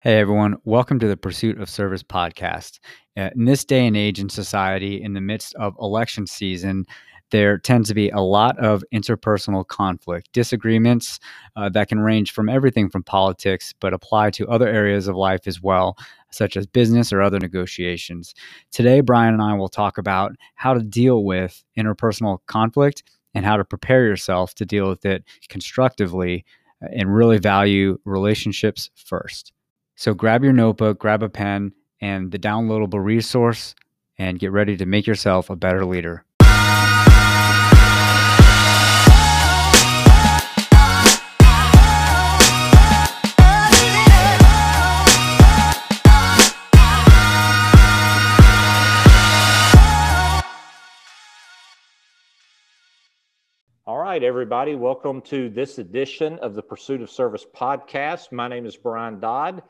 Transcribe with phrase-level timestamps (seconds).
[0.00, 2.78] Hey everyone, welcome to the Pursuit of Service podcast.
[3.16, 6.86] Uh, in this day and age in society, in the midst of election season,
[7.32, 11.18] there tends to be a lot of interpersonal conflict, disagreements
[11.56, 15.48] uh, that can range from everything from politics, but apply to other areas of life
[15.48, 15.96] as well,
[16.30, 18.36] such as business or other negotiations.
[18.70, 23.02] Today, Brian and I will talk about how to deal with interpersonal conflict
[23.34, 26.44] and how to prepare yourself to deal with it constructively
[26.84, 29.52] uh, and really value relationships first.
[30.00, 33.74] So grab your notebook, grab a pen, and the downloadable resource,
[34.16, 36.24] and get ready to make yourself a better leader.
[53.84, 58.30] All right, everybody, welcome to this edition of the Pursuit of Service podcast.
[58.30, 59.64] My name is Brian Dodd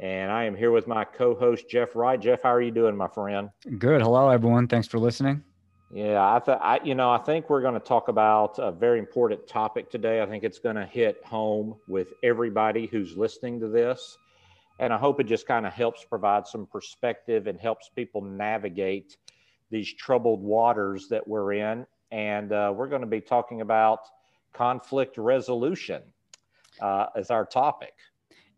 [0.00, 2.20] and I am here with my co-host Jeff Wright.
[2.20, 3.50] Jeff, how are you doing, my friend?
[3.78, 4.00] Good.
[4.00, 4.68] Hello, everyone.
[4.68, 5.42] Thanks for listening.
[5.90, 8.98] Yeah, I, th- I you know, I think we're going to talk about a very
[8.98, 10.20] important topic today.
[10.20, 14.18] I think it's going to hit home with everybody who's listening to this,
[14.78, 19.16] and I hope it just kind of helps provide some perspective and helps people navigate
[19.70, 21.86] these troubled waters that we're in.
[22.10, 24.00] And uh, we're going to be talking about
[24.52, 26.02] conflict resolution
[26.80, 27.92] uh, as our topic.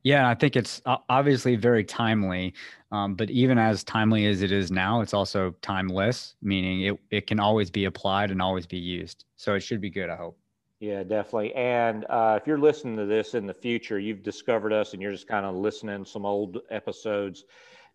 [0.03, 2.55] Yeah, I think it's obviously very timely,
[2.91, 7.27] um, but even as timely as it is now, it's also timeless, meaning it, it
[7.27, 9.27] can always be applied and always be used.
[9.37, 10.39] So it should be good, I hope.
[10.81, 11.55] Yeah, definitely.
[11.55, 15.13] And uh, if you're listening to this in the future, you've discovered us and you're
[15.13, 17.45] just kind of listening some old episodes.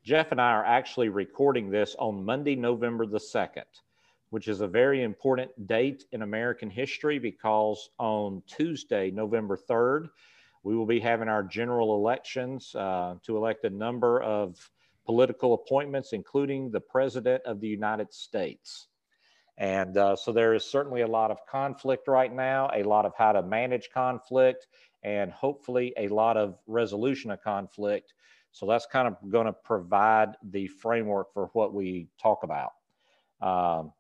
[0.04, 3.64] Jeff and I are actually recording this on Monday, November the 2nd,
[4.30, 10.10] which is a very important date in American history because on Tuesday, November 3rd,
[10.66, 14.72] we will be having our general elections uh, to elect a number of
[15.06, 18.88] political appointments, including the President of the United States.
[19.60, 23.14] And uh, so there is certainly a lot of conflict right now, a lot of
[23.16, 24.66] how to manage conflict,
[25.04, 28.16] and hopefully a lot of resolution of conflict.
[28.52, 32.72] So that's kind of going to provide the framework for what we talk about.
[33.40, 33.94] Um,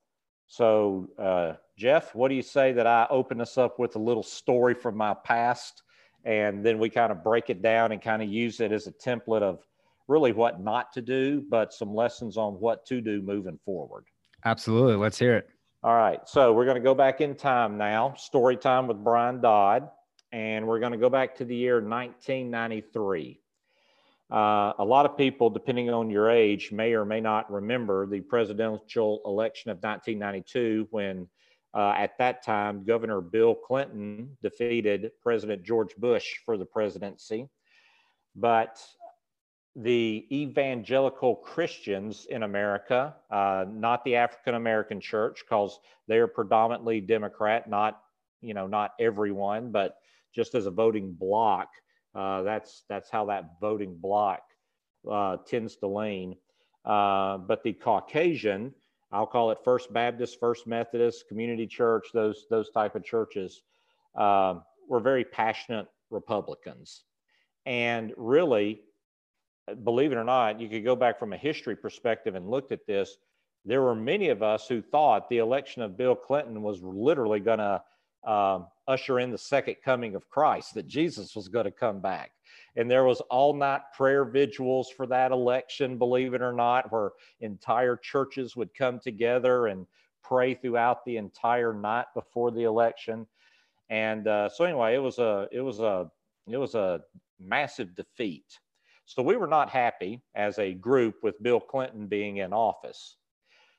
[0.48, 4.24] so, uh, Jeff, what do you say that I open us up with a little
[4.24, 5.84] story from my past
[6.26, 8.92] and then we kind of break it down and kind of use it as a
[8.92, 9.60] template of
[10.08, 14.06] really what not to do, but some lessons on what to do moving forward.
[14.44, 14.96] Absolutely.
[14.96, 15.50] Let's hear it.
[15.84, 16.20] All right.
[16.28, 19.90] So we're going to go back in time now, story time with Brian Dodd,
[20.32, 23.40] and we're going to go back to the year 1993.
[24.32, 28.20] Uh, a lot of people, depending on your age, may or may not remember the
[28.22, 31.28] presidential election of 1992 when
[31.76, 37.50] uh, at that time, Governor Bill Clinton defeated President George Bush for the presidency.
[38.36, 38.82] But
[39.76, 47.02] the evangelical Christians in America, uh, not the African American church, because they are predominantly
[47.02, 48.02] Democrat, not
[48.42, 49.98] you know not everyone, but
[50.34, 51.70] just as a voting block,
[52.14, 54.44] uh, that's that's how that voting block
[55.12, 56.38] uh, tends to lean.
[56.86, 58.74] Uh, but the Caucasian
[59.12, 63.62] I'll call it First Baptist, First Methodist, Community Church, those those type of churches.
[64.16, 64.56] Uh,
[64.88, 67.04] were very passionate Republicans,
[67.66, 68.82] and really,
[69.84, 72.86] believe it or not, you could go back from a history perspective and looked at
[72.86, 73.18] this.
[73.66, 77.58] There were many of us who thought the election of Bill Clinton was literally going
[77.58, 77.82] to
[78.30, 82.32] um, usher in the second coming of Christ, that Jesus was going to come back
[82.76, 87.12] and there was all night prayer vigils for that election believe it or not where
[87.40, 89.88] entire churches would come together and
[90.24, 93.28] pray throughout the entire night before the election.
[93.90, 96.10] And uh, so anyway it was a it was a
[96.48, 97.02] it was a
[97.40, 98.60] massive defeat.
[99.06, 103.18] So we were not happy as a group with bill clinton being in office.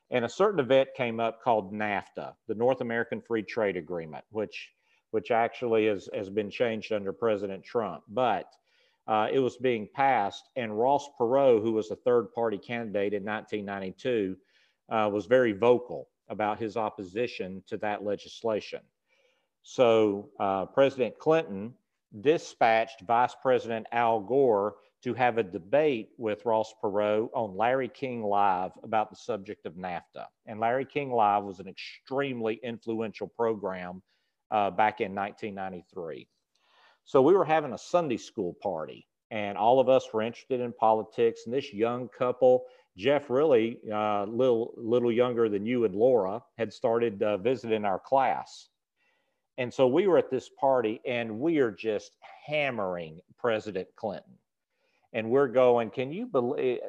[0.09, 4.69] And a certain event came up called nafta the north american free trade agreement which
[5.11, 8.03] which actually has, has been changed under president trump.
[8.07, 8.45] But
[9.07, 10.49] uh, it was being passed.
[10.55, 14.35] And Ross Perot, who was a third party candidate in 1992,
[14.89, 18.81] uh, was very vocal about his opposition to that legislation.
[19.63, 21.73] So uh, President Clinton
[22.21, 28.23] dispatched Vice President Al Gore to have a debate with Ross Perot on Larry King
[28.23, 30.25] Live about the subject of NAFTA.
[30.45, 34.01] And Larry King Live was an extremely influential program
[34.51, 36.27] uh, back in 1993.
[37.07, 40.73] So we were having a Sunday school party, and all of us were interested in
[40.73, 41.43] politics.
[41.45, 42.65] And this young couple,
[42.97, 47.99] Jeff, really uh, little little younger than you and Laura, had started uh, visiting our
[47.99, 48.69] class.
[49.57, 54.37] And so we were at this party, and we are just hammering President Clinton.
[55.13, 56.79] and we're going, can you believe,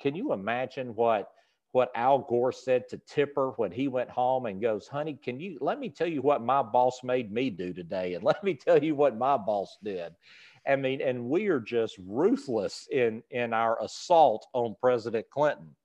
[0.00, 1.30] can you imagine what,
[1.72, 5.58] what Al Gore said to Tipper when he went home and goes, honey, can you,
[5.60, 8.14] let me tell you what my boss made me do today.
[8.14, 10.14] And let me tell you what my boss did.
[10.66, 15.76] I mean, and we are just ruthless in, in our assault on President Clinton.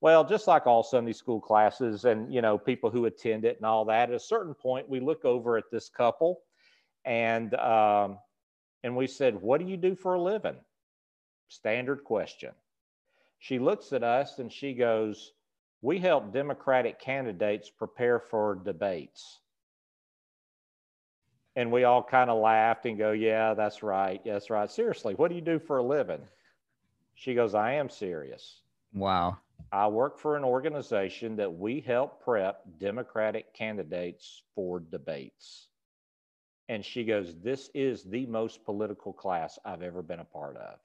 [0.00, 3.66] Well, just like all Sunday school classes and, you know, people who attend it and
[3.66, 6.40] all that, at a certain point, we look over at this couple
[7.04, 8.18] and, um,
[8.84, 10.56] and we said, what do you do for a living?
[11.48, 12.52] Standard question.
[13.38, 15.32] She looks at us and she goes,
[15.80, 19.40] We help Democratic candidates prepare for debates.
[21.56, 24.20] And we all kind of laughed and go, Yeah, that's right.
[24.24, 24.70] That's right.
[24.70, 26.22] Seriously, what do you do for a living?
[27.14, 28.60] She goes, I am serious.
[28.94, 29.38] Wow.
[29.72, 35.68] I work for an organization that we help prep Democratic candidates for debates.
[36.68, 40.78] And she goes, This is the most political class I've ever been a part of.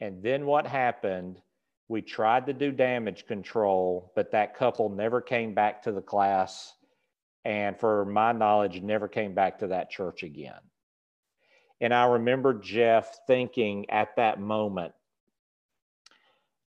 [0.00, 1.40] And then what happened?
[1.88, 6.74] We tried to do damage control, but that couple never came back to the class.
[7.44, 10.60] And for my knowledge, never came back to that church again.
[11.80, 14.94] And I remember Jeff thinking at that moment,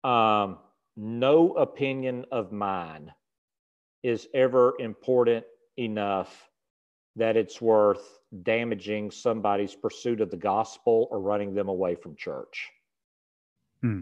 [0.04, 0.60] um,
[0.96, 3.12] no opinion of mine
[4.04, 5.46] is ever important
[5.78, 6.50] enough
[7.16, 12.70] that it's worth damaging somebody's pursuit of the gospel or running them away from church.
[13.82, 14.02] Hmm.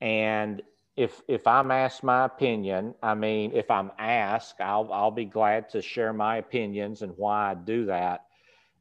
[0.00, 0.62] And
[0.96, 5.70] if if I'm asked my opinion, I mean, if I'm asked, I'll I'll be glad
[5.70, 8.26] to share my opinions and why I do that.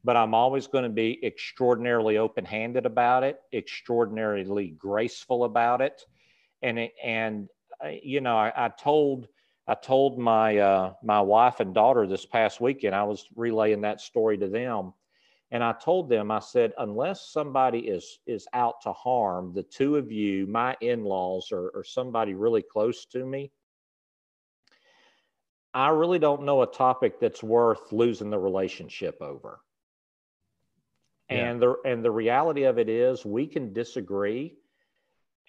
[0.04, 6.06] But I'm always going to be extraordinarily open-handed about it, extraordinarily graceful about it,
[6.64, 7.48] and it, and
[7.84, 9.28] uh, you know, I, I told
[9.68, 12.96] I told my uh, my wife and daughter this past weekend.
[12.96, 14.94] I was relaying that story to them
[15.52, 19.98] and I told them, I said, unless somebody is is out to harm the two
[19.98, 23.52] of you, my in-laws or, or somebody really close to me,
[25.74, 29.60] I really don't know a topic that's worth losing the relationship over.
[31.30, 31.50] Yeah.
[31.50, 34.56] And the and the reality of it is we can disagree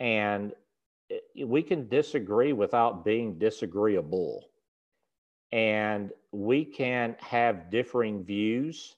[0.01, 0.53] and
[1.13, 4.49] eh, we can disagree without being disagreeable.
[5.53, 8.97] And we can have differing views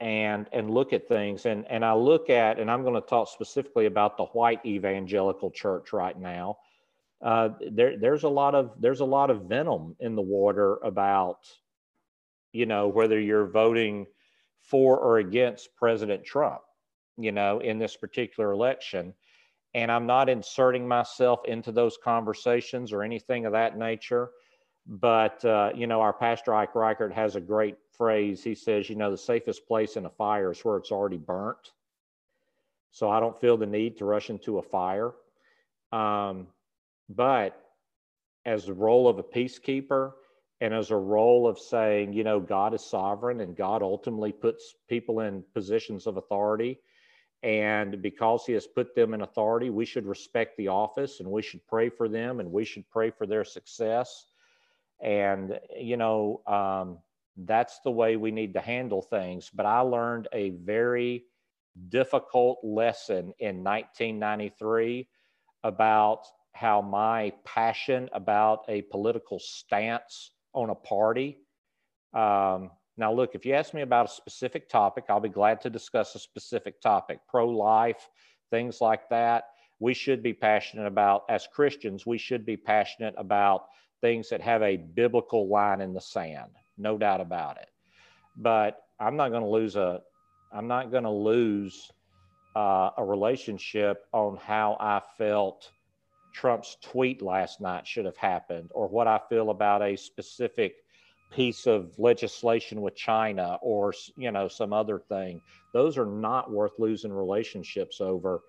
[0.00, 3.28] and and look at things and and I look at and I'm going to talk
[3.28, 6.58] specifically about the white evangelical church right now.
[7.22, 11.38] Uh, there there's a lot of there's a lot of venom in the water about
[12.52, 14.06] you know whether you're voting
[14.64, 16.62] for or against President Trump,
[17.18, 19.14] you know, in this particular election.
[19.74, 24.30] And I'm not inserting myself into those conversations or anything of that nature.
[24.86, 28.44] But, uh, you know, our pastor Ike Reighard has a great phrase.
[28.44, 31.72] He says, you know, the safest place in a fire is where it's already burnt.
[32.90, 35.12] So I don't feel the need to rush into a fire.
[35.90, 36.48] Um,
[37.08, 37.60] but
[38.44, 40.12] as the role of a peacekeeper
[40.60, 44.74] and as a role of saying, you know, God is sovereign and God ultimately puts
[44.88, 46.78] people in positions of authority.
[47.42, 51.42] And because he has put them in authority, we should respect the office and we
[51.42, 54.26] should pray for them and we should pray for their success.
[55.02, 56.98] And, you know, um,
[57.36, 59.50] that's the way we need to handle things.
[59.52, 61.24] But I learned a very
[61.88, 65.08] difficult lesson in 1993
[65.64, 71.38] about how my passion about a political stance on a party.
[72.12, 75.70] Um, now, look, if you ask me about a specific topic, I'll be glad to
[75.70, 78.08] discuss a specific topic pro life,
[78.50, 79.44] things like that.
[79.80, 83.64] We should be passionate about, as Christians, we should be passionate about
[84.04, 87.68] things that have a biblical line in the sand no doubt about it.
[88.36, 90.00] But I'm not going to lose a,
[90.52, 91.90] I'm not going to lose
[92.56, 95.70] uh, a relationship on how I felt
[96.32, 100.74] Trump's tweet last night should have happened, or what I feel about a specific
[101.30, 105.40] piece of legislation with China, or you know some other thing.
[105.72, 108.40] Those are not worth losing relationships over.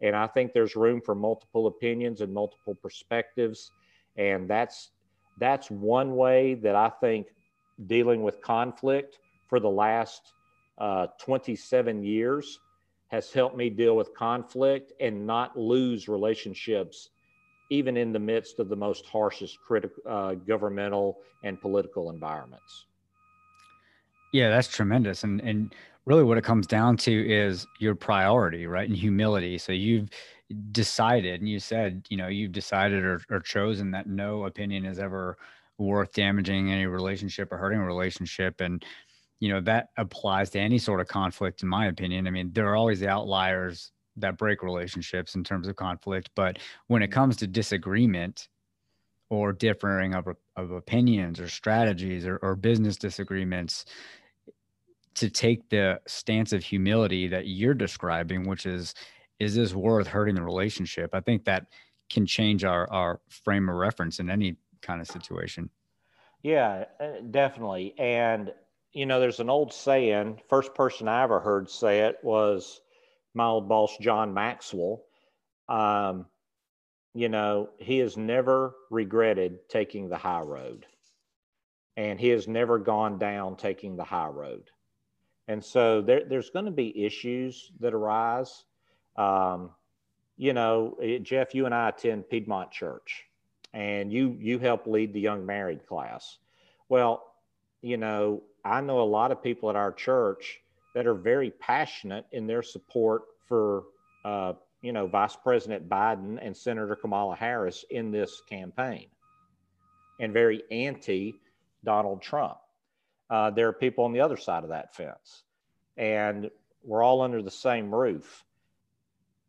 [0.00, 3.70] And I think there's room for multiple opinions and multiple perspectives,
[4.16, 4.90] and that's
[5.38, 7.28] that's one way that I think
[7.86, 9.18] dealing with conflict
[9.48, 10.32] for the last
[10.78, 12.58] uh, 27 years
[13.08, 17.10] has helped me deal with conflict and not lose relationships
[17.70, 22.86] even in the midst of the most harshest critical uh, governmental and political environments.
[24.32, 25.24] Yeah that's tremendous.
[25.24, 25.74] And and
[26.06, 29.58] really what it comes down to is your priority right and humility.
[29.58, 30.08] So you've
[30.72, 34.98] decided and you said you know you've decided or, or chosen that no opinion is
[34.98, 35.36] ever
[35.78, 38.60] worth damaging any relationship or hurting a relationship.
[38.60, 38.84] And,
[39.40, 42.26] you know, that applies to any sort of conflict, in my opinion.
[42.26, 46.30] I mean, there are always the outliers that break relationships in terms of conflict.
[46.34, 47.14] But when it mm-hmm.
[47.14, 48.48] comes to disagreement
[49.30, 53.84] or differing of, of opinions or strategies or, or business disagreements,
[55.14, 58.94] to take the stance of humility that you're describing, which is,
[59.44, 61.10] is this worth hurting the relationship?
[61.14, 61.66] I think that
[62.10, 65.70] can change our, our frame of reference in any kind of situation.
[66.42, 67.94] Yeah, uh, definitely.
[67.98, 68.52] And,
[68.92, 72.80] you know, there's an old saying, first person I ever heard say it was
[73.34, 75.02] my old boss, John Maxwell.
[75.68, 76.26] Um,
[77.14, 80.86] you know, he has never regretted taking the high road.
[81.96, 84.70] And he has never gone down taking the high road.
[85.48, 88.64] And so there, there's going to be issues that arise.
[89.16, 89.70] Um,
[90.36, 93.24] you know, it, Jeff, you and I attend Piedmont Church,
[93.72, 96.38] and you you help lead the young married class.
[96.88, 97.22] Well,
[97.82, 100.60] you know, I know a lot of people at our church
[100.94, 103.84] that are very passionate in their support for,
[104.24, 109.06] uh, you know, Vice President Biden and Senator Kamala Harris in this campaign,
[110.18, 111.34] and very anti
[111.84, 112.58] Donald Trump.
[113.30, 115.44] Uh, there are people on the other side of that fence,
[115.96, 116.50] and
[116.82, 118.44] we're all under the same roof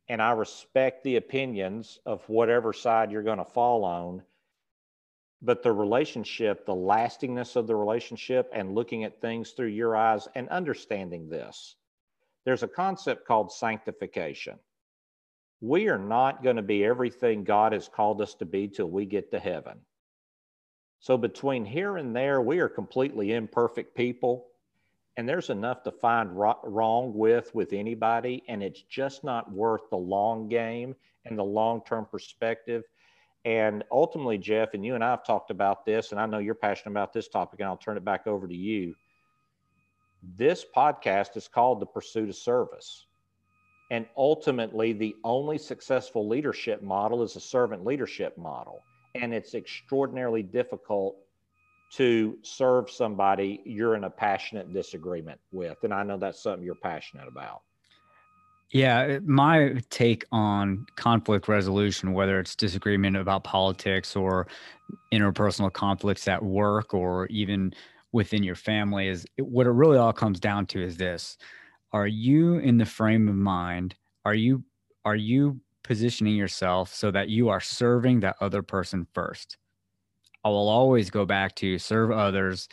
[0.07, 4.21] and I respect the opinions of whatever side you're going to fall on.
[5.41, 10.27] But the relationship, the lastingness of the relationship, and looking at things through your eyes
[10.35, 11.75] and understanding this,
[12.45, 14.59] there's a concept called sanctification.
[15.62, 19.05] We are not going to be everything God has called us to be till we
[19.05, 19.79] get to heaven.
[21.00, 24.47] So, between here and there, we are completely imperfect people
[25.17, 29.98] and there's enough to find wrong with with anybody and it's just not worth the
[29.98, 30.95] long game
[31.25, 32.84] and the long-term perspective.
[33.45, 36.55] And ultimately jeff and you and i have talked about this and i know you're
[36.55, 38.95] passionate about this topic and i'll turn it back over to you.
[40.38, 43.05] This podcast is called the pursuit of service.
[43.91, 48.81] And ultimately the only successful leadership model is a servant leadership model.
[49.13, 51.17] And it's extraordinarily difficult
[51.95, 55.77] to serve somebody you're in a passionate disagreement with.
[55.83, 57.61] And I know that's something you're passionate about.
[58.71, 64.47] Yeah, my take on conflict resolution, whether it's disagreement about politics or
[65.13, 67.73] interpersonal conflicts at work or even
[68.11, 71.37] within your family, is what it really all comes down to is this:
[71.93, 73.95] Are you in the frame of mind?
[74.25, 74.63] Are you
[75.05, 79.57] are you positioning yourself so that you are serving that other person first?
[80.45, 82.69] I will always go back to serve others,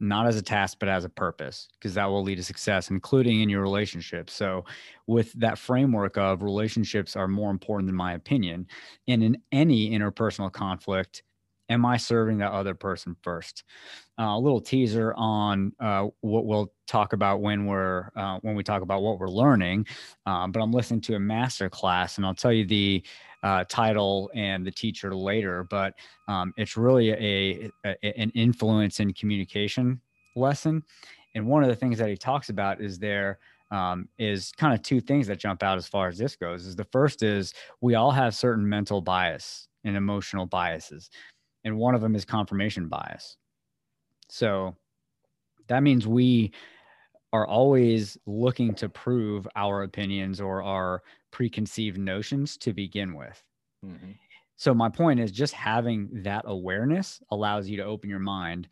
[0.00, 3.40] not as a task, but as a purpose, because that will lead to success, including
[3.42, 4.32] in your relationships.
[4.32, 4.64] So,
[5.06, 8.66] with that framework of relationships are more important than my opinion,
[9.08, 11.22] and in any interpersonal conflict,
[11.68, 13.64] am I serving that other person first?
[14.18, 18.62] Uh, a little teaser on uh, what we'll talk about when we're uh, when we
[18.62, 19.86] talk about what we're learning.
[20.26, 23.02] Um, but I'm listening to a master class, and I'll tell you the
[23.42, 25.94] uh, title and the teacher later, but
[26.28, 30.00] um, it's really a, a, an influence in communication
[30.36, 30.82] lesson.
[31.34, 33.38] And one of the things that he talks about is there
[33.70, 36.66] um, is kind of two things that jump out as far as this goes.
[36.66, 41.10] Is the first is we all have certain mental bias and emotional biases,
[41.64, 43.38] and one of them is confirmation bias.
[44.28, 44.76] So
[45.68, 46.52] that means we
[47.32, 53.42] are always looking to prove our opinions or our preconceived notions to begin with.
[53.84, 54.12] Mm-hmm.
[54.56, 58.68] So, my point is just having that awareness allows you to open your mind.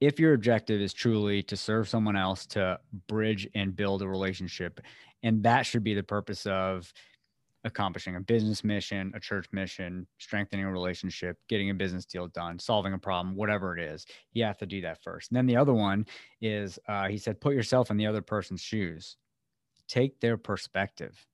[0.00, 4.80] If your objective is truly to serve someone else, to bridge and build a relationship,
[5.22, 6.92] and that should be the purpose of
[7.64, 12.58] accomplishing a business mission, a church mission, strengthening a relationship, getting a business deal done,
[12.58, 15.30] solving a problem, whatever it is, you have to do that first.
[15.30, 16.06] And then the other one
[16.42, 19.16] is uh, he said, put yourself in the other person's shoes,
[19.88, 21.26] take their perspective.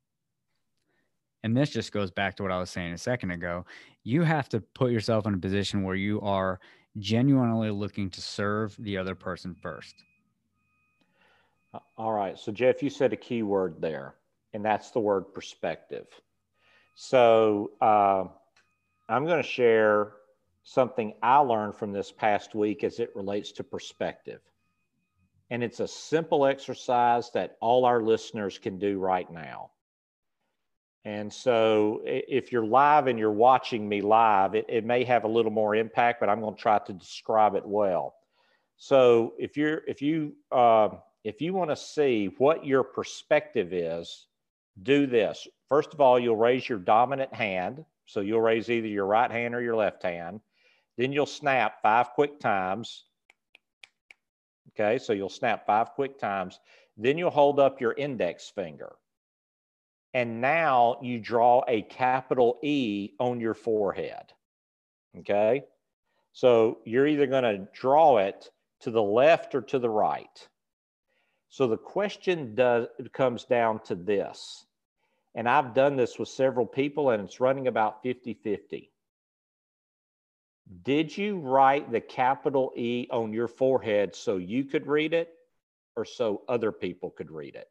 [1.43, 3.65] And this just goes back to what I was saying a second ago.
[4.05, 6.61] You have to put yourself in a position where you are
[6.99, 9.95] genuinely looking to serve the other person first.
[11.97, 12.39] All right.
[12.39, 14.17] So, Jeff, you said a key word there
[14.53, 16.07] and that's the word perspective.
[16.95, 18.25] So uh,
[19.09, 20.13] I'm going to share
[20.63, 24.41] something I learned from this past week as it relates to perspective.
[25.51, 29.71] And it's a simple exercise that all our listeners can do right now.
[31.05, 35.29] And so if you're live and you're watching me live, it, it may have a
[35.29, 38.15] little more impact, but I'm going to try to describe it well.
[38.77, 40.91] So if you're if you uh,
[41.25, 44.27] if you want to see what your perspective is
[44.83, 45.47] do this.
[45.69, 47.85] First of all, you'll raise your dominant hand.
[48.07, 50.41] So you'll raise either your right hand or your left hand.
[50.97, 53.05] Then you'll snap five quick times.
[54.71, 56.59] Okay, so you'll snap five quick times.
[56.97, 58.97] Then you'll hold up your index finger.
[60.13, 64.33] And now you draw a capital E on your forehead.
[65.19, 65.65] Okay.
[66.33, 68.51] So you're either going to draw it
[68.81, 70.49] to the left or to the right.
[71.49, 74.65] So the question does comes down to this.
[75.35, 78.89] And I've done this with several people and it's running about 50-50.
[80.83, 85.33] Did you write the capital E on your forehead so you could read it
[85.97, 87.69] or so other people could read it?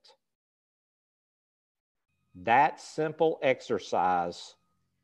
[2.35, 4.55] That simple exercise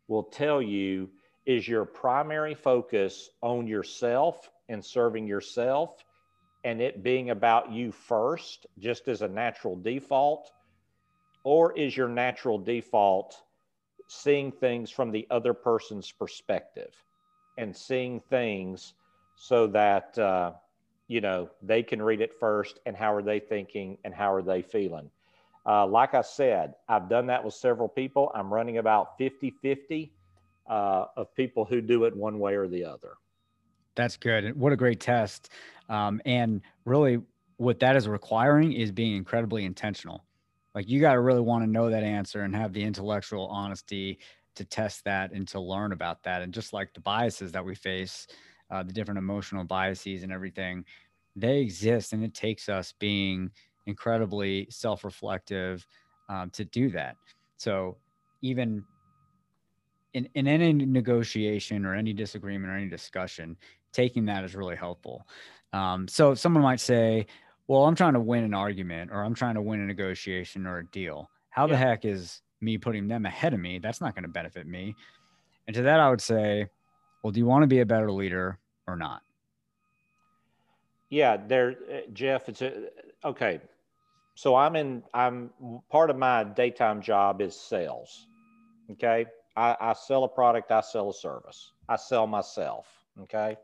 [0.07, 1.09] will tell you
[1.45, 6.03] is your primary focus on yourself and serving yourself
[6.63, 10.51] and it being about you first, just as a natural default?
[11.43, 13.43] Or is your natural default
[14.07, 16.93] seeing things from the other person's perspective
[17.57, 18.93] and seeing things
[19.35, 20.53] so that, uh,
[21.07, 24.41] you know, they can read it first and how are they thinking and how are
[24.41, 25.09] they feeling?
[25.65, 28.31] Uh, like I said, I've done that with several people.
[28.35, 30.13] I'm running about 50 50
[30.67, 33.13] uh, of people who do it one way or the other.
[33.95, 34.55] That's good.
[34.59, 35.49] What a great test.
[35.89, 37.21] Um, and really,
[37.57, 40.25] what that is requiring is being incredibly intentional.
[40.73, 44.19] Like, you got to really want to know that answer and have the intellectual honesty
[44.55, 46.41] to test that and to learn about that.
[46.41, 48.27] And just like the biases that we face,
[48.69, 50.83] uh, the different emotional biases and everything,
[51.35, 52.13] they exist.
[52.13, 53.51] And it takes us being
[53.85, 55.85] incredibly self-reflective
[56.29, 57.17] um, to do that.
[57.57, 57.97] So
[58.41, 58.83] even
[60.13, 63.57] in, in any negotiation or any disagreement or any discussion,
[63.91, 65.27] taking that is really helpful.
[65.73, 67.27] Um, so someone might say,
[67.67, 70.79] well, I'm trying to win an argument or I'm trying to win a negotiation or
[70.79, 71.29] a deal.
[71.49, 71.71] How yeah.
[71.71, 73.79] the heck is me putting them ahead of me?
[73.79, 74.95] That's not going to benefit me.
[75.67, 76.67] And to that, I would say,
[77.23, 79.21] well, do you want to be a better leader or not?
[81.09, 82.49] Yeah, there, uh, Jeff.
[82.49, 82.89] It's a,
[83.23, 83.59] okay
[84.35, 85.49] so I'm in, I'm
[85.89, 88.27] part of my daytime job is sales.
[88.91, 89.25] Okay.
[89.55, 92.87] I, I sell a product, I sell a service, I sell myself.
[93.21, 93.55] Okay.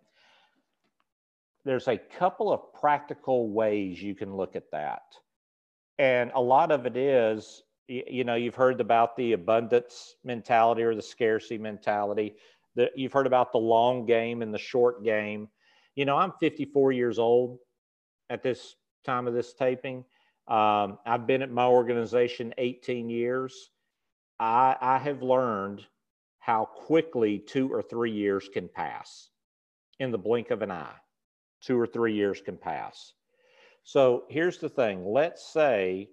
[1.65, 5.03] There's a couple of practical ways you can look at that.
[5.99, 10.95] And a lot of it is, you know, you've heard about the abundance mentality or
[10.95, 12.35] the scarcity mentality.
[12.75, 15.49] That you've heard about the long game and the short game.
[15.95, 17.59] You know, I'm 54 years old
[18.29, 20.05] at this time of this taping
[20.51, 23.69] um, I've been at my organization 18 years.
[24.37, 25.85] I, I have learned
[26.39, 29.29] how quickly two or three years can pass
[29.99, 30.99] in the blink of an eye.
[31.61, 33.13] Two or three years can pass.
[33.83, 36.09] So here's the thing let's say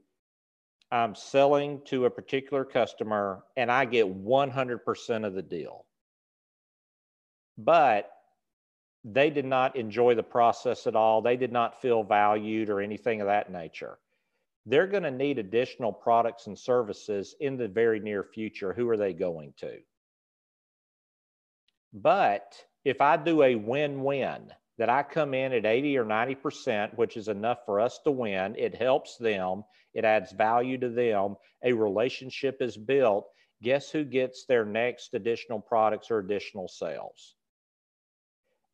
[0.92, 5.84] I'm selling to a particular customer and I get 100% of the deal.
[7.56, 8.08] But
[9.02, 11.22] they did not enjoy the process at all.
[11.22, 13.98] They did not feel valued or anything of that nature
[14.68, 18.74] they're going to need additional products and services in the very near future.
[18.74, 19.78] Who are they going to?
[21.92, 22.54] But
[22.84, 27.16] if I do a win win, that I come in at 80 or 90%, which
[27.16, 31.72] is enough for us to win, it helps them, it adds value to them, a
[31.72, 33.26] relationship is built.
[33.60, 37.34] Guess who gets their next additional products or additional sales?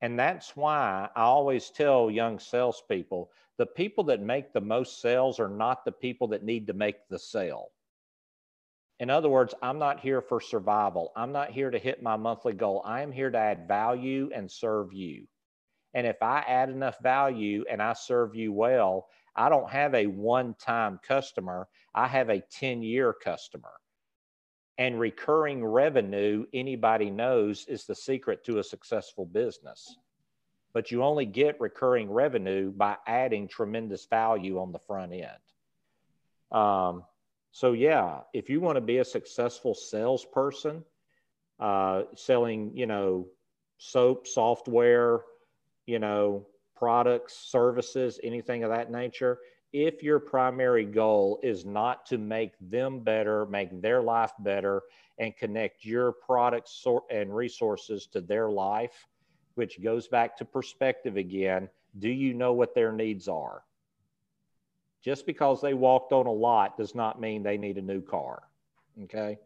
[0.05, 5.41] And that's why I always tell young salespeople the people that make the most sales
[5.41, 7.69] are not the people that need to make the sale.
[9.01, 11.11] In other words, I'm not here for survival.
[11.17, 12.83] I'm not here to hit my monthly goal.
[12.85, 15.27] I am here to add value and serve you.
[15.95, 20.05] And if I add enough value and I serve you well, I don't have a
[20.05, 23.73] one time customer, I have a 10 year customer.
[24.77, 29.97] And recurring revenue, anybody knows, is the secret to a successful business
[30.75, 35.31] but you only get recurring revenue by adding tremendous value on the front end.
[36.51, 37.05] Um,
[37.53, 40.85] so yeah, if you want to be a successful salesperson,
[41.61, 43.29] uh, selling, you know,
[43.79, 45.21] soap, software,
[45.87, 46.45] you know,
[46.77, 49.39] products, services, anything of that nature,
[49.75, 54.83] if your primary goal is not to make them better, make their life better,
[55.19, 59.09] and connect your products and resources to their life,
[59.57, 61.69] which goes back to perspective again.
[61.99, 63.65] Do you know what their needs are?
[65.03, 68.45] Just because they walked on a lot does not mean they need a new car.
[69.03, 69.39] Okay.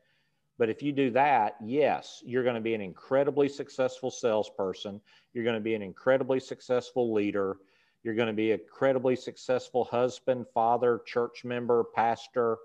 [0.59, 5.01] But if you do that, yes, you're going to be an incredibly successful salesperson.
[5.33, 7.57] You're going to be an incredibly successful leader.
[8.02, 12.58] You're going to be an incredibly successful husband, father, church member, pastor,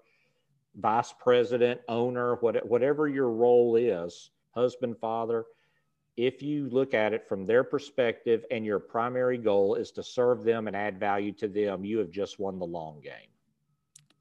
[0.75, 5.45] vice president, owner, whatever your role is, husband, father
[6.17, 10.43] if you look at it from their perspective and your primary goal is to serve
[10.43, 13.29] them and add value to them, you have just won the long game.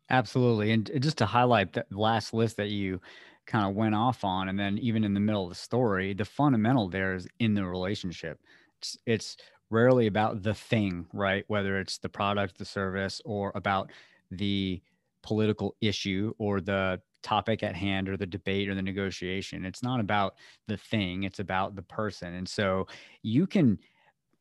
[0.09, 0.72] Absolutely.
[0.72, 3.01] And just to highlight that last list that you
[3.46, 6.25] kind of went off on, and then even in the middle of the story, the
[6.25, 8.38] fundamental there is in the relationship.
[8.79, 9.37] It's, it's
[9.73, 11.45] rarely about the thing, right?
[11.49, 13.91] Whether it's the product, the service, or about
[14.31, 14.83] the
[15.23, 19.65] political issue or the topic at hand or the debate or the negotiation.
[19.65, 20.35] It's not about
[20.69, 22.35] the thing, it's about the person.
[22.35, 22.87] And so
[23.23, 23.79] you can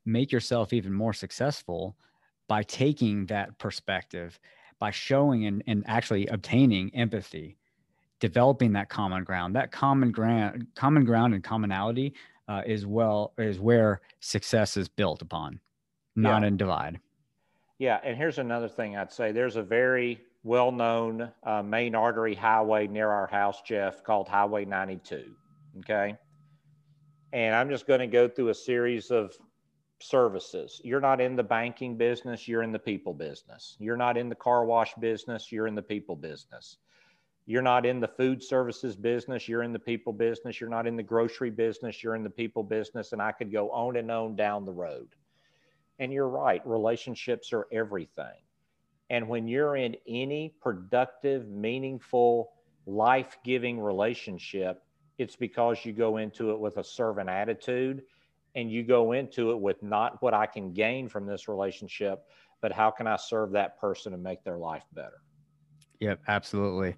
[0.05, 1.95] make yourself even more successful
[2.47, 4.39] by taking that perspective,
[4.79, 7.57] by showing and, and actually obtaining empathy,
[8.19, 9.55] developing that common ground.
[9.55, 12.15] That common ground, common ground and commonality
[12.47, 15.59] uh, is well is where success is built upon,
[16.15, 16.47] not yeah.
[16.47, 16.99] in divide.
[17.77, 19.31] Yeah, and here's another thing I'd say.
[19.31, 25.23] There's a very well-known uh, main artery highway near our house, Jeff, called Highway 92.
[25.79, 26.15] Okay,
[27.33, 29.33] and I'm just going to go through a series of
[30.01, 30.81] services.
[30.83, 33.75] You're not in the banking business, you're in the people business.
[33.79, 36.77] You're not in the car wash business, you're in the people business.
[37.45, 40.61] You're not in the food services business, you're in the people business.
[40.61, 43.13] You're not in the grocery business, you're in the people business.
[43.13, 45.09] And I could go on and on down the road.
[45.99, 48.41] And you're right, relationships are everything.
[49.09, 52.51] And when you're in any productive, meaningful,
[52.85, 54.83] life giving relationship,
[55.17, 58.03] it's because you go into it with a servant attitude
[58.55, 62.23] and you go into it with not what I can gain from this relationship,
[62.61, 65.21] but how can I serve that person and make their life better?
[66.01, 66.95] Yep, absolutely.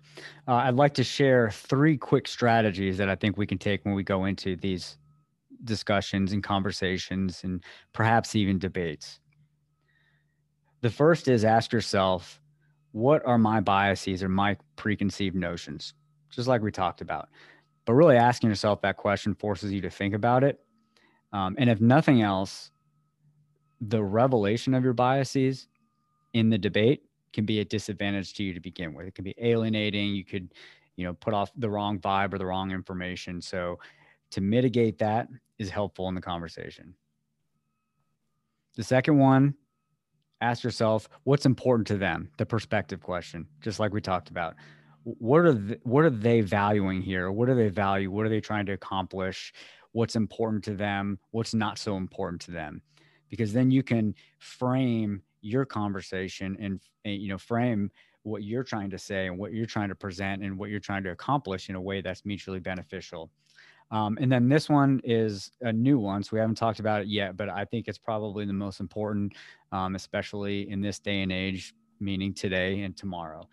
[0.48, 3.96] Uh, I'd like to share three quick strategies that I think we can take when
[3.96, 4.98] we go into these
[5.66, 7.64] discussions and conversations and
[7.94, 9.20] perhaps even debates.
[10.82, 12.42] The first is ask yourself,
[12.92, 15.94] what are my biases or my preconceived notions?
[16.32, 17.30] Just like we talked about.
[17.86, 20.60] But really asking yourself that question forces you to think about it
[21.34, 22.72] um, and if nothing else,
[23.82, 25.68] the revelation of your biases
[26.34, 29.08] in the debate can be a disadvantage to you to begin with.
[29.08, 30.14] It can be alienating.
[30.16, 30.54] You could,
[30.96, 33.42] you know, put off the wrong vibe or the wrong information.
[33.42, 33.80] So
[34.32, 35.28] to mitigate that
[35.60, 36.94] is helpful in the conversation.
[38.76, 39.56] The second one,
[40.42, 44.56] ask yourself what's important to them, the perspective question, just like we talked about.
[45.04, 47.32] What are the, what are they valuing here?
[47.32, 48.10] What do they value?
[48.10, 49.54] What are they trying to accomplish?
[49.94, 52.82] what's important to them, what's not so important to them,
[53.30, 57.92] because then you can frame your conversation and, and you know frame
[58.24, 61.04] what you're trying to say and what you're trying to present and what you're trying
[61.04, 63.30] to accomplish in a way that's mutually beneficial.
[63.92, 67.08] Um, and then this one is a new one, so we haven't talked about it
[67.08, 69.34] yet, but I think it's probably the most important,
[69.74, 73.48] um, especially in this day and age, meaning today and tomorrow.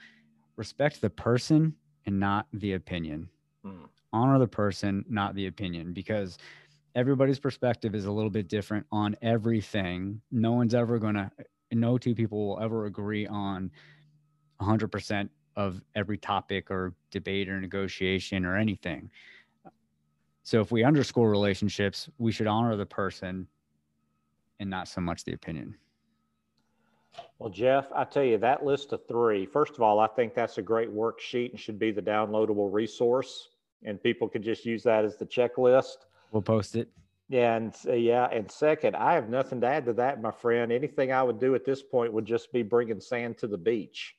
[0.55, 1.75] Respect the person
[2.07, 3.29] and not the opinion.
[3.65, 6.39] Hmm honor the person, not the opinion, because
[6.95, 10.21] everybody's perspective is a little bit different on everything.
[10.31, 11.31] No one's ever going to,
[11.79, 13.71] no two people will ever agree on
[14.61, 19.11] 100% of every topic or debate or negotiation or anything.
[20.43, 23.47] So if we underscore relationships, we should honor the person
[24.59, 25.77] and not so much the opinion.
[27.39, 30.59] Well, Jeff, I tell you, that list of three, first of all, I think that's
[30.59, 33.49] a great worksheet and should be the downloadable resource
[33.83, 36.07] and people could just use that as the checklist.
[36.33, 36.89] We'll post it.
[37.31, 40.73] Yeah, and uh, yeah, and second, I have nothing to add to that, my friend.
[40.73, 44.17] Anything I would do at this point would just be bringing sand to the beach.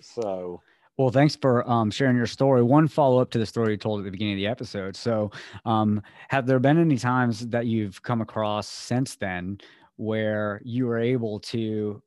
[0.00, 0.60] So,
[0.98, 2.64] well, thanks for um, sharing your story.
[2.64, 4.96] One follow up to the story you told at the beginning of the episode.
[4.96, 5.30] So,
[5.64, 9.58] um, have there been any times that you've come across since then
[9.94, 12.02] where you were able to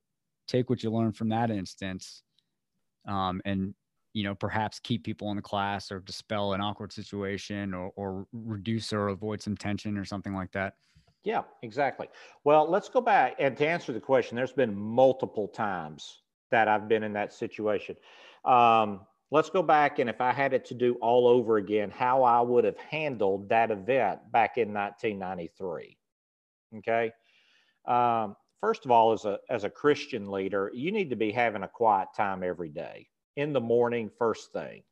[0.49, 2.23] take what you learned from that instance
[3.07, 3.73] um, and
[4.19, 8.27] you know, perhaps keep people in the class or dispel an awkward situation or, or
[8.33, 10.73] reduce or avoid some tension or something like that?
[11.23, 12.09] Yeah, exactly.
[12.43, 16.89] Well, let's go back and to answer the question, there's been multiple times that I've
[16.89, 17.95] been in that situation.
[18.43, 22.23] Um, let's go back and if I had it to do all over again, how
[22.23, 25.97] I would have handled that event back in 1993.
[26.79, 27.11] Okay.
[27.85, 31.63] Um, first of all, as a as a Christian leader, you need to be having
[31.63, 34.83] a quiet time every day in the morning, first thing.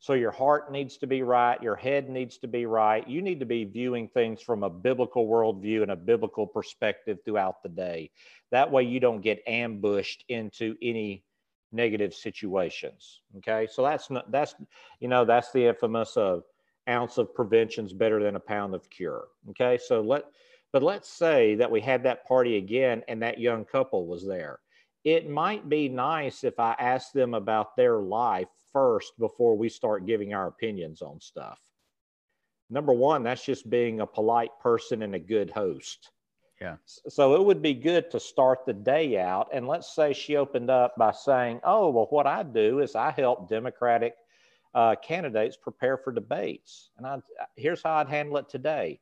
[0.00, 3.06] So your heart needs to be right, your head needs to be right.
[3.08, 7.62] You need to be viewing things from a biblical worldview and a biblical perspective throughout
[7.62, 8.10] the day.
[8.52, 11.24] That way you don't get ambushed into any
[11.72, 13.22] negative situations.
[13.38, 13.66] Okay.
[13.70, 14.54] So that's not, that's,
[15.00, 16.44] you know, that's the infamous of
[16.88, 19.26] ounce of prevention is better than a pound of cure.
[19.50, 19.78] Okay.
[19.84, 20.24] So let,
[20.72, 24.60] but let's say that we had that party again and that young couple was there
[25.04, 30.06] it might be nice if I ask them about their life first before we start
[30.06, 31.60] giving our opinions on stuff.
[32.70, 36.10] Number one, that's just being a polite person and a good host.
[36.60, 36.76] Yeah.
[36.84, 39.48] So it would be good to start the day out.
[39.52, 43.12] And let's say she opened up by saying, Oh, well, what I do is I
[43.12, 44.14] help Democratic
[44.74, 46.90] uh, candidates prepare for debates.
[46.98, 47.18] And I,
[47.56, 49.00] here's how I'd handle it today.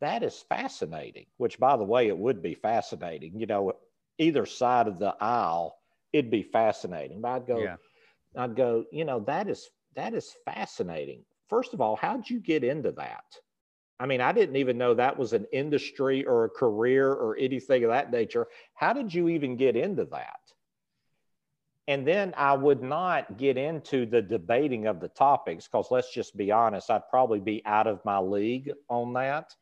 [0.00, 3.38] That is fascinating, which, by the way, it would be fascinating.
[3.38, 3.72] You know,
[4.18, 5.76] either side of the aisle,
[6.12, 7.20] it'd be fascinating.
[7.20, 7.76] But I'd go, yeah.
[8.36, 11.24] I'd go, you know, that is that is fascinating.
[11.48, 13.24] First of all, how'd you get into that?
[14.00, 17.84] I mean, I didn't even know that was an industry or a career or anything
[17.84, 18.48] of that nature.
[18.74, 20.40] How did you even get into that?
[21.88, 26.36] And then I would not get into the debating of the topics because let's just
[26.36, 29.54] be honest, I'd probably be out of my league on that.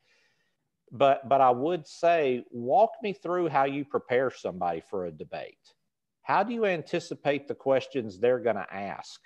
[0.91, 5.57] But but I would say, walk me through how you prepare somebody for a debate.
[6.23, 9.21] How do you anticipate the questions they're going to ask?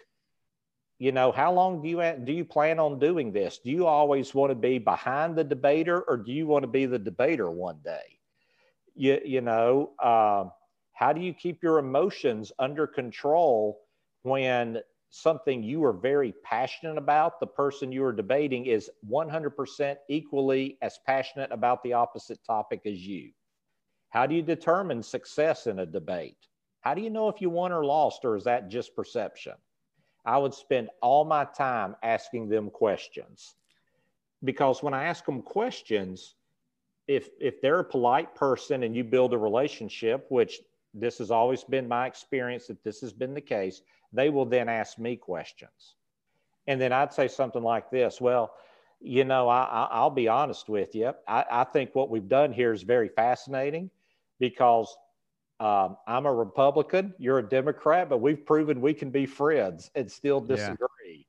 [0.98, 4.34] you know how long do you do you plan on doing this do you always
[4.34, 7.78] want to be behind the debater or do you want to be the debater one
[7.84, 8.20] day
[8.96, 10.46] you, you know uh,
[10.94, 13.82] how do you keep your emotions under control
[14.24, 14.80] when
[15.16, 21.00] something you are very passionate about the person you are debating is 100% equally as
[21.06, 23.32] passionate about the opposite topic as you.
[24.10, 26.48] How do you determine success in a debate?
[26.82, 29.54] How do you know if you won or lost or is that just perception?
[30.26, 33.56] I would spend all my time asking them questions.
[34.44, 36.36] Because when I ask them questions,
[37.08, 40.60] if if they're a polite person and you build a relationship, which
[40.94, 43.82] this has always been my experience that this has been the case,
[44.16, 45.96] they will then ask me questions.
[46.68, 48.54] And then I'd say something like this Well,
[49.02, 51.14] you know, I, will be honest with you.
[51.28, 53.92] I, I think what we've done here is very fascinating
[54.40, 54.96] because
[55.60, 60.12] um, I'm a Republican, you're a Democrat, but we've proven we can be friends and
[60.12, 61.28] still disagree.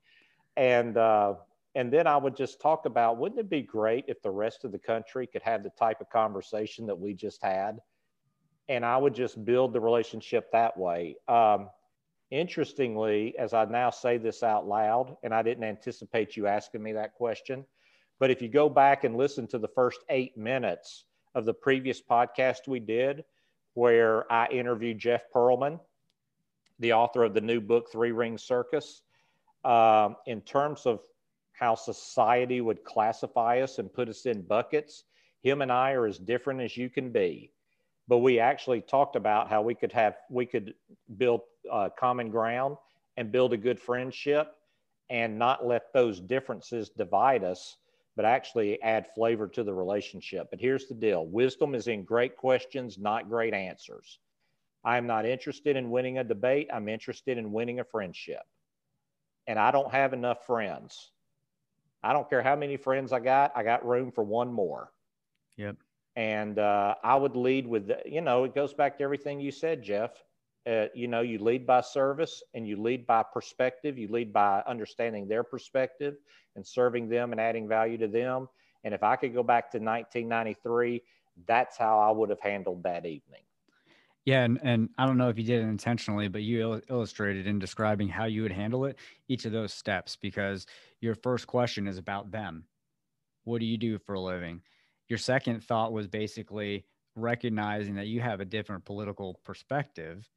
[0.56, 0.78] Yeah.
[0.78, 1.34] And uh,
[1.74, 4.72] and then I would just talk about wouldn't it be great if the rest of
[4.72, 7.78] the country could have the type of conversation that we just had?
[8.68, 11.16] And I would just build the relationship that way.
[11.28, 11.68] Um,
[12.30, 16.92] interestingly, as I now say this out loud, and I didn't anticipate you asking me
[16.92, 17.64] that question,
[18.18, 22.00] but if you go back and listen to the first eight minutes of the previous
[22.00, 23.24] podcast we did,
[23.74, 25.78] where I interviewed Jeff Pearlman,
[26.78, 29.02] the author of the new book, Three Ring Circus,
[29.64, 31.00] um, in terms of
[31.52, 35.04] how society would classify us and put us in buckets.
[35.42, 37.52] Him and I are as different as you can be.
[38.08, 40.74] But we actually talked about how we could have, we could
[41.16, 42.76] build uh, common ground
[43.16, 44.54] and build a good friendship
[45.10, 47.76] and not let those differences divide us
[48.16, 50.48] but actually add flavor to the relationship.
[50.50, 54.18] But here's the deal wisdom is in great questions, not great answers.
[54.82, 58.42] I am not interested in winning a debate, I'm interested in winning a friendship.
[59.46, 61.12] And I don't have enough friends.
[62.02, 64.90] I don't care how many friends I got, I got room for one more.
[65.56, 65.76] Yep.
[66.16, 69.50] And uh, I would lead with, the, you know, it goes back to everything you
[69.50, 70.10] said, Jeff.
[70.66, 73.96] Uh, you know, you lead by service and you lead by perspective.
[73.96, 76.16] You lead by understanding their perspective
[76.56, 78.48] and serving them and adding value to them.
[78.82, 81.02] And if I could go back to 1993,
[81.46, 83.42] that's how I would have handled that evening.
[84.24, 87.46] Yeah, and, and I don't know if you did it intentionally, but you il- illustrated
[87.46, 88.98] in describing how you would handle it,
[89.28, 90.66] each of those steps, because
[91.00, 92.64] your first question is about them.
[93.44, 94.62] What do you do for a living?
[95.08, 100.28] Your second thought was basically recognizing that you have a different political perspective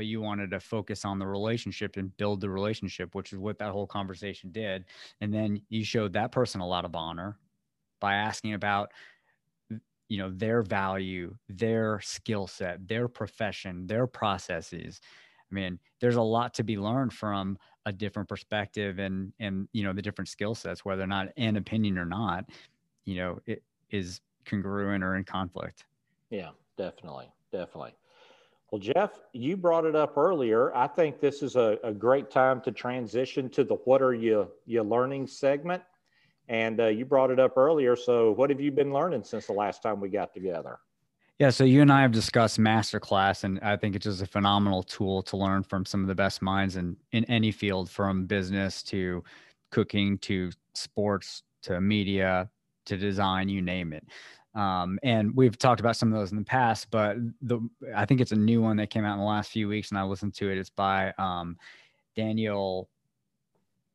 [0.00, 3.58] but you wanted to focus on the relationship and build the relationship, which is what
[3.58, 4.86] that whole conversation did.
[5.20, 7.36] And then you showed that person a lot of honor
[8.00, 8.92] by asking about
[10.08, 15.02] you know their value their skill set their profession their processes.
[15.52, 19.84] I mean there's a lot to be learned from a different perspective and and you
[19.84, 22.46] know the different skill sets whether or not an opinion or not
[23.04, 25.84] you know it is congruent or in conflict.
[26.30, 27.92] Yeah definitely definitely
[28.70, 30.74] well, Jeff, you brought it up earlier.
[30.74, 34.48] I think this is a, a great time to transition to the what are you
[34.66, 35.82] you learning segment.
[36.48, 37.94] And uh, you brought it up earlier.
[37.94, 40.78] So, what have you been learning since the last time we got together?
[41.38, 44.82] Yeah, so you and I have discussed masterclass, and I think it's just a phenomenal
[44.82, 48.82] tool to learn from some of the best minds in in any field, from business
[48.84, 49.24] to
[49.70, 52.50] cooking to sports to media
[52.86, 54.04] to design, you name it.
[54.54, 57.60] Um, and we've talked about some of those in the past, but the
[57.94, 59.98] I think it's a new one that came out in the last few weeks, and
[59.98, 60.58] I listened to it.
[60.58, 61.56] It's by um,
[62.16, 62.88] Daniel.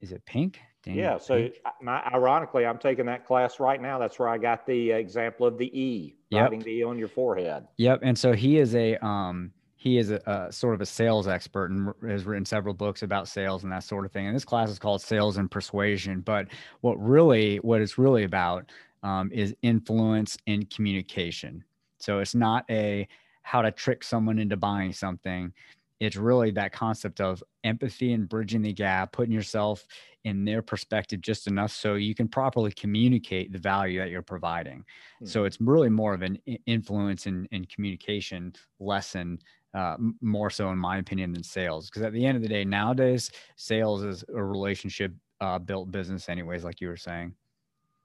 [0.01, 0.59] Is it Pink?
[0.83, 1.17] Daniel yeah.
[1.17, 1.55] So, Pink?
[1.81, 3.99] My, ironically, I'm taking that class right now.
[3.99, 6.43] That's where I got the example of the E, yep.
[6.43, 7.67] writing the E on your forehead.
[7.77, 7.99] Yep.
[8.03, 9.51] And so he is a um,
[9.85, 13.27] he is a, a, sort of a sales expert and has written several books about
[13.27, 14.25] sales and that sort of thing.
[14.25, 16.21] And this class is called Sales and Persuasion.
[16.21, 16.47] But
[16.81, 18.71] what really, what it's really about
[19.05, 21.63] um, is influence and communication.
[21.99, 23.07] So it's not a
[23.43, 25.53] how to trick someone into buying something.
[25.99, 29.85] It's really that concept of empathy and bridging the gap, putting yourself
[30.23, 34.79] in their perspective just enough so you can properly communicate the value that you're providing.
[34.79, 35.27] Mm-hmm.
[35.27, 39.39] So it's really more of an influence and in, in communication lesson
[39.75, 42.63] uh, more so in my opinion than sales because at the end of the day
[42.63, 47.33] nowadays sales is a relationship uh, built business anyways like you were saying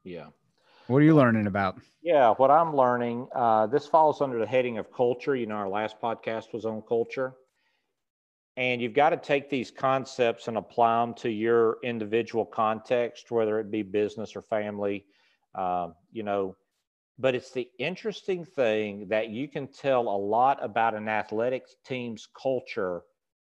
[0.02, 0.26] yeah
[0.90, 4.78] what are you learning about yeah what i'm learning uh, this falls under the heading
[4.78, 7.34] of culture you know our last podcast was on culture
[8.56, 13.58] and you've got to take these concepts and apply them to your individual context whether
[13.60, 15.04] it be business or family
[15.54, 16.56] um, you know
[17.20, 22.26] but it's the interesting thing that you can tell a lot about an athletics team's
[22.34, 23.02] culture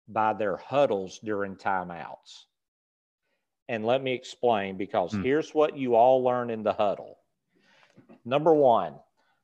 [0.09, 2.47] by their huddles during timeouts.
[3.69, 5.23] And let me explain because mm.
[5.23, 7.20] here's what you all learn in the huddle.
[8.25, 8.95] Number one,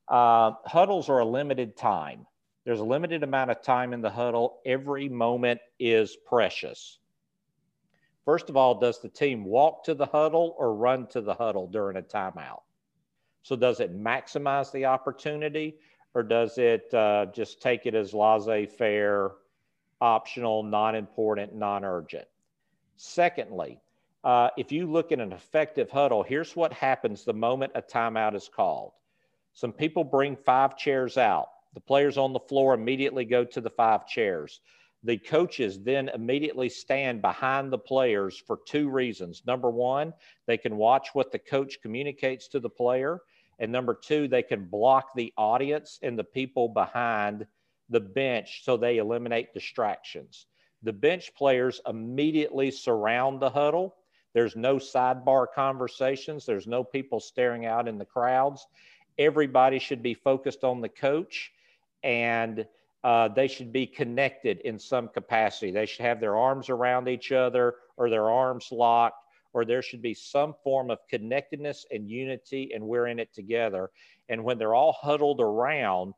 [0.08, 2.26] uh, huddles are a limited time.
[2.64, 4.60] There's a limited amount of time in the huddle.
[4.66, 6.98] Every moment is precious.
[8.24, 11.66] First of all, does the team walk to the huddle or run to the huddle
[11.66, 12.60] during a timeout?
[13.42, 15.78] So does it maximize the opportunity
[16.14, 19.32] or does it uh, just take it as laissez faire,
[20.00, 22.28] optional, non important, non urgent?
[22.96, 23.80] Secondly,
[24.28, 28.34] uh, if you look at an effective huddle, here's what happens the moment a timeout
[28.34, 28.92] is called.
[29.54, 31.46] Some people bring five chairs out.
[31.72, 34.60] The players on the floor immediately go to the five chairs.
[35.02, 39.44] The coaches then immediately stand behind the players for two reasons.
[39.46, 40.12] Number one,
[40.46, 43.22] they can watch what the coach communicates to the player.
[43.58, 47.46] And number two, they can block the audience and the people behind
[47.88, 50.44] the bench so they eliminate distractions.
[50.82, 53.94] The bench players immediately surround the huddle.
[54.34, 58.66] There's no sidebar conversations, there's no people staring out in the crowds.
[59.18, 61.50] Everybody should be focused on the coach
[62.02, 62.66] and
[63.04, 65.70] uh, they should be connected in some capacity.
[65.72, 70.02] They should have their arms around each other or their arms locked or there should
[70.02, 73.90] be some form of connectedness and unity, and we're in it together.
[74.28, 76.14] And when they're all huddled around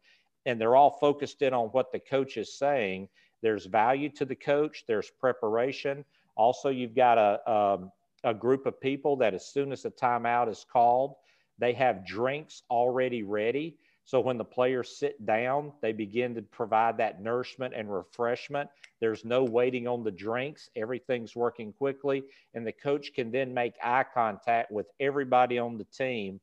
[0.46, 3.08] and they're all focused in on what the coach is saying,
[3.42, 6.04] there's value to the coach, there's preparation.
[6.36, 7.92] Also, you've got a, um,
[8.24, 11.14] a group of people that as soon as the timeout is called,
[11.58, 13.76] they have drinks already ready
[14.10, 18.68] so when the players sit down, they begin to provide that nourishment and refreshment.
[18.98, 22.24] There's no waiting on the drinks, everything's working quickly.
[22.54, 26.40] And the coach can then make eye contact with everybody on the team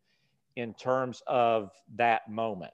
[0.56, 2.72] in terms of that moment.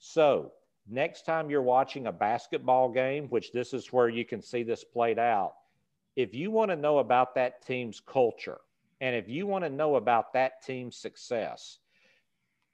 [0.00, 0.52] So,
[0.86, 4.84] next time you're watching a basketball game, which this is where you can see this
[4.84, 5.54] played out,
[6.16, 8.58] if you want to know about that team's culture
[9.00, 11.78] and if you want to know about that team's success,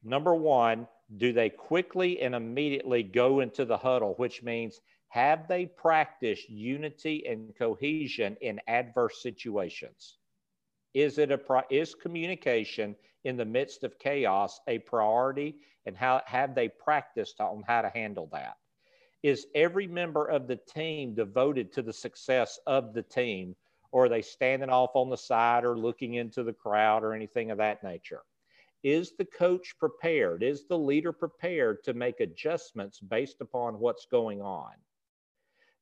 [0.05, 5.67] number one, do they quickly and immediately go into the huddle, which means have they
[5.67, 10.19] practiced unity and cohesion in adverse situations?
[10.95, 16.55] Is it a is communication in the midst of chaos a priority, and how have
[16.55, 18.57] they practiced on how to handle that?
[19.23, 23.55] Is every member of the team devoted to the success of the team,
[23.93, 27.51] or are they standing off on the side or looking into the crowd or anything
[27.51, 28.23] of that nature?
[28.83, 30.43] Is the coach prepared?
[30.43, 34.73] Is the leader prepared to make adjustments based upon what's going on?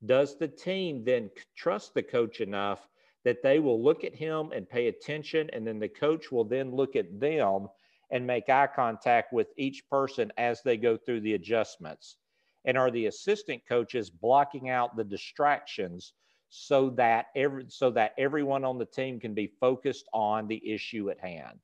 [0.05, 2.89] Does the team then trust the coach enough
[3.25, 6.75] that they will look at him and pay attention, and then the coach will then
[6.75, 7.69] look at them
[8.11, 12.17] and make eye contact with each person as they go through the adjustments?
[12.65, 16.15] And are the assistant coaches blocking out the distractions
[16.49, 21.11] so that every so that everyone on the team can be focused on the issue
[21.11, 21.61] at hand?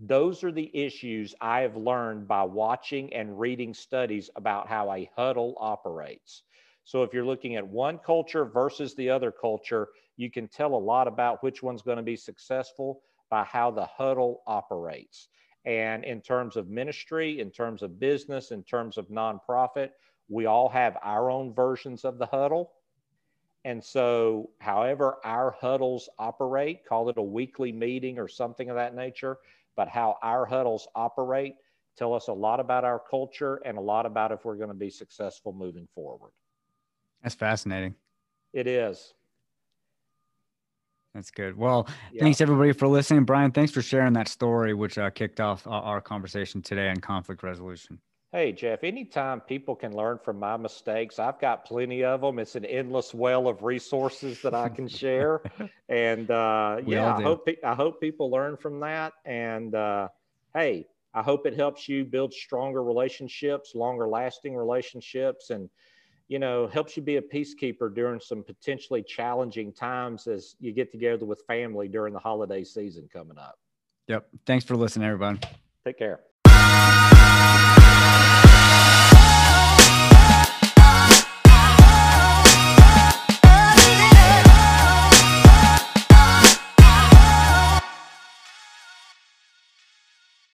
[0.00, 5.10] Those are the issues I have learned by watching and reading studies about how a
[5.16, 6.42] huddle operates.
[6.84, 10.76] So if you're looking at one culture versus the other culture, you can tell a
[10.76, 15.28] lot about which one's going to be successful by how the huddle operates.
[15.64, 19.90] And in terms of ministry, in terms of business, in terms of nonprofit,
[20.28, 22.72] we all have our own versions of the huddle.
[23.64, 28.94] And so, however, our huddles operate, call it a weekly meeting or something of that
[28.94, 29.38] nature,
[29.76, 31.56] but how our huddles operate
[31.96, 34.74] tell us a lot about our culture and a lot about if we're going to
[34.74, 36.30] be successful moving forward.
[37.22, 37.94] That's fascinating.
[38.54, 39.12] It is.
[41.14, 41.56] That's good.
[41.56, 42.22] Well, yeah.
[42.22, 43.24] thanks everybody for listening.
[43.24, 46.98] Brian, thanks for sharing that story, which uh, kicked off our, our conversation today on
[46.98, 47.98] conflict resolution.
[48.32, 52.38] Hey, Jeff, anytime people can learn from my mistakes, I've got plenty of them.
[52.38, 55.42] It's an endless well of resources that I can share.
[55.88, 59.14] and uh, yeah, I hope, I hope people learn from that.
[59.24, 60.08] And uh,
[60.54, 65.68] hey, I hope it helps you build stronger relationships, longer lasting relationships, and
[66.30, 70.92] you know, helps you be a peacekeeper during some potentially challenging times as you get
[70.92, 73.58] together with family during the holiday season coming up.
[74.06, 74.28] Yep.
[74.46, 75.40] Thanks for listening, everyone.
[75.84, 76.20] Take care.